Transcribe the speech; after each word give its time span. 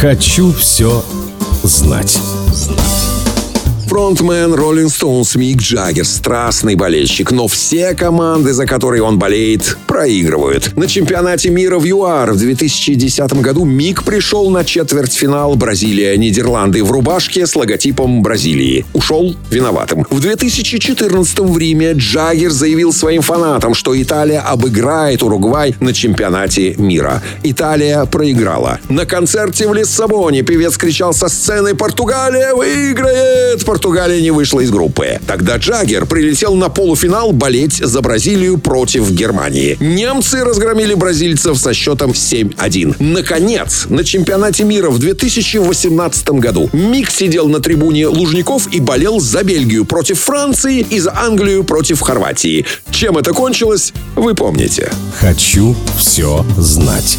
Хочу 0.00 0.52
все 0.52 1.02
знать. 1.64 2.18
Фронтмен 3.96 4.52
Rolling 4.52 4.88
Stones 4.88 5.38
Мик 5.38 5.56
Джаггер– 5.56 6.04
страстный 6.06 6.74
болельщик, 6.74 7.30
но 7.30 7.48
все 7.48 7.94
команды, 7.94 8.52
за 8.52 8.66
которые 8.66 9.02
он 9.02 9.18
болеет, 9.18 9.78
проигрывают. 9.86 10.76
На 10.76 10.86
чемпионате 10.86 11.48
мира 11.48 11.78
в 11.78 11.84
ЮАР 11.86 12.32
в 12.32 12.36
2010 12.36 13.32
году 13.40 13.64
Мик 13.64 14.04
пришел 14.04 14.50
на 14.50 14.66
четвертьфинал 14.66 15.54
Бразилия-Нидерланды 15.54 16.84
в 16.84 16.90
рубашке 16.90 17.46
с 17.46 17.56
логотипом 17.56 18.20
Бразилии. 18.20 18.84
Ушел 18.92 19.34
виноватым. 19.48 20.04
В 20.10 20.20
2014 20.20 21.38
в 21.38 21.56
Риме 21.56 21.94
Джаггер 21.94 22.50
заявил 22.50 22.92
своим 22.92 23.22
фанатам, 23.22 23.72
что 23.72 23.98
Италия 23.98 24.40
обыграет 24.40 25.22
Уругвай 25.22 25.74
на 25.80 25.94
чемпионате 25.94 26.74
мира. 26.74 27.22
Италия 27.42 28.04
проиграла. 28.04 28.78
На 28.90 29.06
концерте 29.06 29.66
в 29.66 29.72
Лиссабоне 29.72 30.42
певец 30.42 30.76
кричал 30.76 31.14
со 31.14 31.28
сцены 31.28 31.74
«Португалия 31.74 32.52
выиграет!» 32.52 33.64
Португалия 33.64 33.85
не 34.20 34.30
вышла 34.30 34.60
из 34.60 34.70
группы. 34.70 35.20
Тогда 35.26 35.56
Джаггер 35.56 36.06
прилетел 36.06 36.54
на 36.54 36.68
полуфинал 36.68 37.32
болеть 37.32 37.76
за 37.76 38.00
Бразилию 38.00 38.58
против 38.58 39.10
Германии. 39.10 39.76
Немцы 39.80 40.44
разгромили 40.44 40.94
бразильцев 40.94 41.58
со 41.58 41.72
счетом 41.74 42.12
7-1. 42.12 42.96
Наконец, 42.98 43.86
на 43.88 44.04
чемпионате 44.04 44.64
мира 44.64 44.90
в 44.90 44.98
2018 44.98 46.28
году 46.30 46.70
Мик 46.72 47.10
сидел 47.10 47.48
на 47.48 47.60
трибуне 47.60 48.06
Лужников 48.06 48.68
и 48.72 48.80
болел 48.80 49.20
за 49.20 49.42
Бельгию 49.42 49.84
против 49.84 50.18
Франции 50.20 50.80
и 50.88 50.98
за 50.98 51.16
Англию 51.16 51.64
против 51.64 52.00
Хорватии. 52.00 52.64
Чем 52.90 53.18
это 53.18 53.32
кончилось, 53.32 53.92
вы 54.14 54.34
помните. 54.34 54.90
Хочу 55.20 55.76
все 55.98 56.44
знать. 56.56 57.18